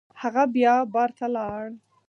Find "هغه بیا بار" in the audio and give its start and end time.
0.21-1.09